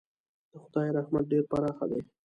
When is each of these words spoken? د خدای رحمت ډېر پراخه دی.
د 0.49 0.53
خدای 0.63 0.87
رحمت 0.97 1.23
ډېر 1.31 1.43
پراخه 1.51 1.85
دی. 1.91 2.01